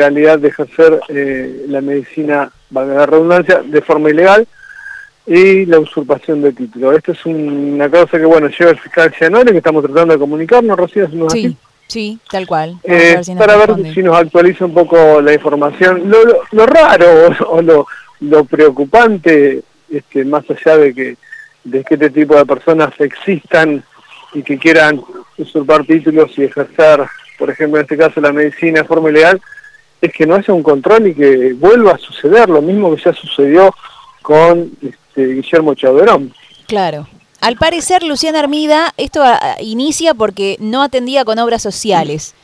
[0.00, 4.46] realidad de ejercer eh, la medicina, valga la redundancia, de forma ilegal
[5.26, 6.92] y la usurpación de título.
[6.92, 10.78] Esta es una causa que, bueno, lleva el fiscal Cianore, que estamos tratando de comunicarnos,
[10.78, 12.78] Rocío, sí, sí, tal cual.
[12.82, 16.10] Eh, para ver si nos actualiza un poco la información.
[16.52, 17.06] Lo, raro
[17.48, 17.86] o, lo,
[18.20, 21.16] lo, preocupante, este, más allá de que,
[21.64, 23.84] de que este tipo de personas existan
[24.32, 25.00] y que quieran
[25.36, 27.04] usurpar títulos y ejercer,
[27.38, 29.40] por ejemplo, en este caso la medicina de forma ilegal,
[30.00, 33.12] es que no haya un control y que vuelva a suceder lo mismo que ya
[33.12, 33.74] sucedió
[34.22, 36.32] con este, Guillermo Chaverón.
[36.66, 37.06] Claro.
[37.40, 42.34] Al parecer, Luciana Armida, esto ah, inicia porque no atendía con obras sociales.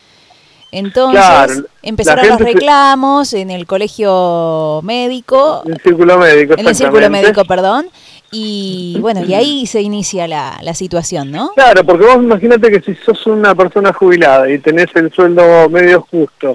[0.72, 5.62] Entonces empezaron los reclamos en el colegio médico.
[5.64, 7.86] En el círculo médico, En el círculo médico, perdón.
[8.32, 11.52] Y bueno, y ahí se inicia la, la situación, ¿no?
[11.54, 16.06] Claro, porque vos imagínate que si sos una persona jubilada y tenés el sueldo medio
[16.10, 16.54] justo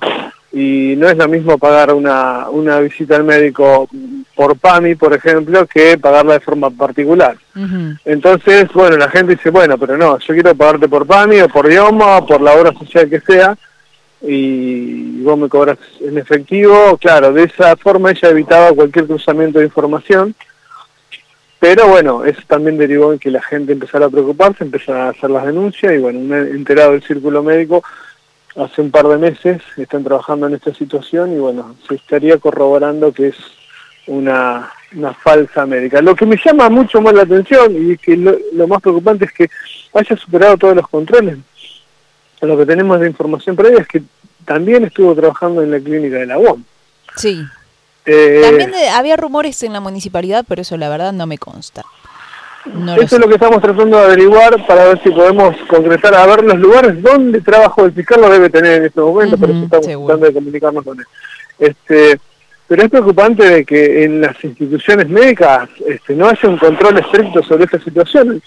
[0.54, 3.88] y no es lo mismo pagar una, una visita al médico
[4.36, 7.38] por PAMI, por ejemplo, que pagarla de forma particular.
[8.04, 11.68] Entonces, bueno, la gente dice, bueno, pero no, yo quiero pagarte por PAMI o por
[11.68, 13.58] idioma o por la obra social que sea,
[14.22, 16.98] y vos me cobras en efectivo.
[16.98, 20.36] Claro, de esa forma ella evitaba cualquier cruzamiento de información,
[21.60, 25.30] pero bueno, eso también derivó en que la gente empezara a preocuparse, empezara a hacer
[25.30, 27.84] las denuncias, y bueno, un enterado del círculo médico
[28.56, 33.14] hace un par de meses están trabajando en esta situación y bueno, se estaría corroborando
[33.14, 33.36] que es
[34.08, 36.02] una, una falsa médica.
[36.02, 39.50] Lo que me llama mucho más la atención y que lo, más preocupante es que
[39.94, 41.38] haya superado todos los controles.
[42.42, 44.02] Lo que tenemos de información previa es que
[44.46, 46.64] también estuvo trabajando en la clínica de la UOM.
[47.16, 47.46] Sí.
[48.06, 51.84] Eh, también había rumores en la municipalidad, pero eso la verdad no me consta.
[52.66, 56.44] Eso es lo que estamos tratando de averiguar para ver si podemos concretar, a ver
[56.44, 60.26] los lugares donde trabajo el fiscal lo debe tener en este momento, pero estamos tratando
[60.28, 61.06] de comunicarnos con él.
[61.58, 62.20] Este,
[62.68, 67.44] pero es preocupante de que en las instituciones médicas este, no haya un control estricto
[67.44, 68.42] sobre estas situaciones.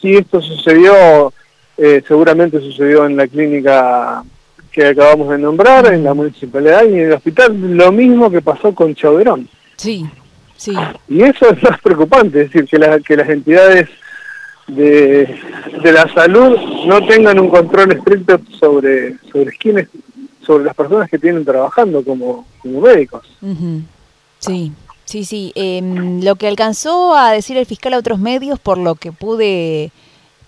[0.00, 1.32] Si esto sucedió,
[1.76, 4.24] eh, seguramente sucedió en la clínica
[4.72, 8.74] que acabamos de nombrar, en la municipalidad y en el hospital, lo mismo que pasó
[8.74, 9.48] con Chauderón.
[9.76, 10.06] Sí,
[11.08, 13.88] y eso es más preocupante, es decir, que, que las entidades
[14.66, 15.38] de,
[15.84, 16.56] la salud
[16.86, 19.88] no tengan un control estricto sobre, sobre quiénes,
[20.44, 23.26] sobre las personas que tienen trabajando como, médicos.
[24.38, 24.72] Sí,
[25.04, 25.52] sí, sí.
[25.54, 29.84] Em, lo que alcanzó a decir el fiscal a otros medios, por lo que pude
[29.84, 29.90] eh,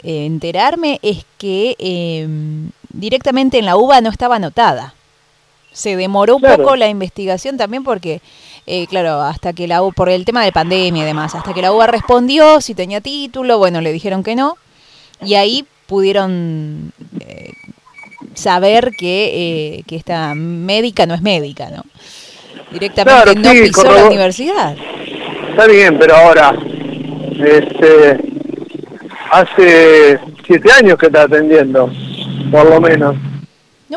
[0.03, 4.95] enterarme, es que em, directamente en la UBA no estaba anotada.
[5.73, 8.21] Se demoró un poco la investigación también porque
[8.67, 11.63] eh, claro, hasta que la U, por el tema de pandemia y demás, hasta que
[11.63, 14.57] la UBA respondió si tenía título, bueno, le dijeron que no,
[15.21, 17.53] y ahí pudieron eh,
[18.35, 21.85] saber que, eh, que esta médica no es médica, ¿no?
[22.71, 24.77] Directamente no pisó la universidad.
[25.51, 26.55] Está bien, pero ahora,
[27.45, 28.19] este,
[29.31, 31.91] hace siete años que está atendiendo,
[32.51, 33.17] por lo menos.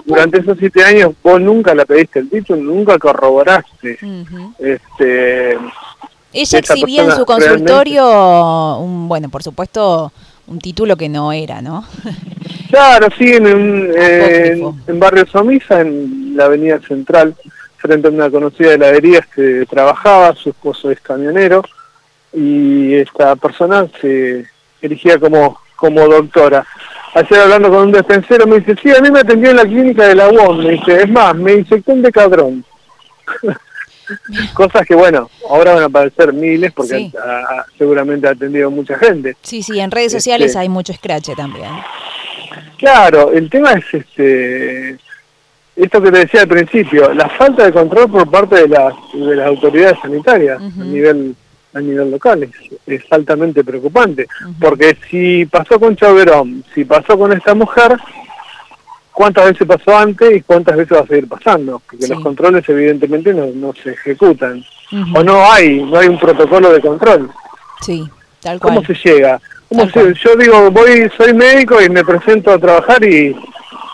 [0.03, 3.97] Durante esos siete años vos nunca la pediste el título, nunca corroboraste.
[4.59, 5.57] este,
[6.33, 10.11] Ella exhibía en su consultorio, un, bueno, por supuesto,
[10.47, 11.85] un título que no era, ¿no?
[12.69, 13.47] claro, sí, en,
[14.87, 17.35] en, Barrio Somisa, en la Avenida Central,
[17.77, 21.63] frente a una conocida heladería que trabajaba, su esposo es camionero,
[22.33, 24.45] y esta persona se
[24.81, 26.65] elegía como, como doctora
[27.15, 30.07] ayer hablando con un despensero, me dice, sí, a mí me atendió en la clínica
[30.07, 32.63] de la UOM, me dice, es más, me inyectó un decadrón.
[34.53, 37.11] Cosas que, bueno, ahora van a aparecer miles porque
[37.77, 39.35] seguramente ha atendido mucha gente.
[39.41, 41.71] Sí, sí, en redes sociales este hay mucho scratch también.
[42.77, 44.97] Claro, el tema es este
[45.75, 49.35] esto que te decía al principio, la falta de control por parte de las, de
[49.35, 51.35] las autoridades sanitarias a nivel
[51.75, 52.49] a nivel local.
[52.87, 54.27] Es, altamente preocupante,
[54.59, 57.97] porque si pasó con Chaverón, si pasó con esta mujer,
[59.11, 61.81] ¿cuántas veces pasó antes y cuántas veces va a seguir pasando?
[61.85, 64.63] Porque los controles evidentemente no, no se ejecutan.
[65.13, 67.29] O no hay, no hay un protocolo de control.
[67.81, 68.07] Sí,
[68.41, 68.75] tal cual.
[68.75, 69.41] ¿Cómo se llega?
[69.67, 73.35] ¿Cómo yo digo, voy, soy médico y me presento a trabajar y...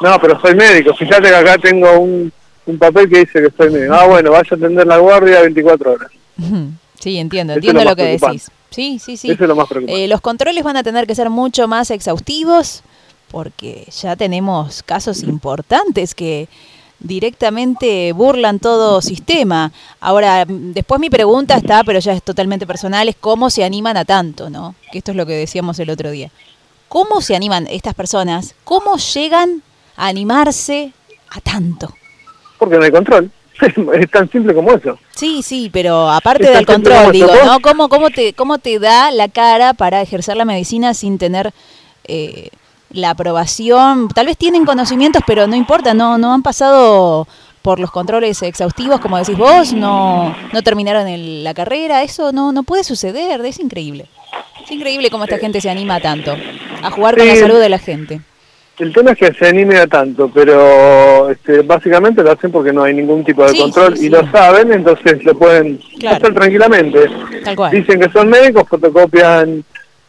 [0.02, 0.94] No, pero soy médico.
[0.96, 2.32] Fíjate que acá tengo un,
[2.66, 3.94] un papel que dice que soy médico.
[3.94, 6.12] Ah, bueno, vaya a atender la guardia 24 horas.
[7.02, 8.52] Sí, entiendo, entiendo lo, que decís.
[8.70, 9.32] Sí, sí, sí.
[9.32, 10.06] Eso es lo más preocupante.
[10.06, 12.84] Eh, los controles van a tener que ser mucho más exhaustivos
[13.32, 16.48] porque ya tenemos casos importantes que
[17.00, 19.72] directamente burlan todo sistema.
[20.00, 24.06] Ahora, después mi pregunta está, pero ya es totalmente personal, es cómo se animan a
[24.06, 24.76] tanto, ¿no?
[24.92, 26.30] Que esto es lo que decíamos el otro día.
[26.88, 28.54] ¿Cómo se animan estas personas?
[28.64, 29.64] ¿Cómo llegan
[29.96, 30.94] a animarse
[31.30, 31.96] a tanto?
[32.60, 33.32] Porque no hay control.
[33.94, 34.98] es tan simple como eso.
[35.16, 37.60] Sí, sí, pero aparte del control, digo, ¿no?
[37.60, 41.54] ¿Cómo, cómo, te, ¿Cómo te da la cara para ejercer la medicina sin tener
[42.06, 42.50] eh,
[42.90, 44.08] la aprobación?
[44.10, 47.28] Tal vez tienen conocimientos, pero no importa, no, no han pasado
[47.62, 52.52] por los controles exhaustivos, como decís vos, no, no terminaron en la carrera, eso no,
[52.52, 54.08] no puede suceder, es increíble.
[54.64, 56.36] Es increíble cómo esta gente se anima tanto
[56.82, 58.22] a jugar con la salud de la gente.
[58.82, 62.82] El tema es que se anime a tanto, pero este, básicamente lo hacen porque no
[62.82, 65.80] hay ningún tipo de control y lo saben, entonces lo pueden
[66.10, 67.08] hacer tranquilamente.
[67.72, 69.64] Dicen que son médicos, fotocopian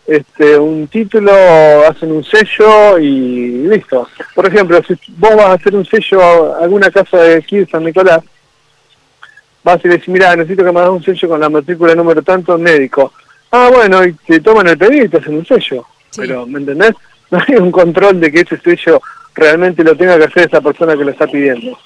[0.06, 1.32] este, un título,
[1.86, 4.08] hacen un sello y listo.
[4.34, 7.66] Por ejemplo, si vos vas a hacer un sello a alguna casa de aquí de
[7.66, 8.20] San Nicolás,
[9.62, 12.22] vas y le decís, mira, necesito que me hagas un sello con la matrícula número
[12.22, 13.12] tanto médico.
[13.50, 15.84] Ah, bueno, y te toman el pedido y te hacen un sello.
[16.16, 16.94] Pero, ¿me entendés?
[17.32, 19.00] No hay un control de que ese sello
[19.34, 21.76] realmente lo tenga que hacer esa persona que lo está pidiendo.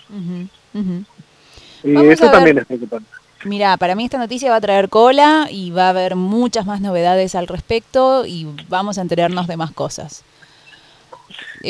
[1.82, 3.08] Y eso también es preocupante.
[3.44, 6.80] Mira, para mí esta noticia va a traer cola y va a haber muchas más
[6.80, 10.24] novedades al respecto y vamos a enterarnos de más cosas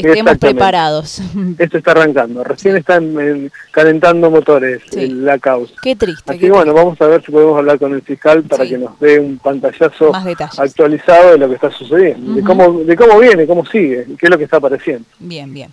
[0.00, 1.20] estemos preparados.
[1.58, 5.74] Esto está arrancando, recién están calentando motores la causa.
[5.82, 6.30] Qué triste.
[6.30, 8.98] Así que bueno, vamos a ver si podemos hablar con el fiscal para que nos
[9.00, 10.12] dé un pantallazo
[10.58, 14.30] actualizado de lo que está sucediendo, de cómo de cómo viene, cómo sigue, qué es
[14.30, 15.04] lo que está apareciendo.
[15.18, 15.72] Bien, bien.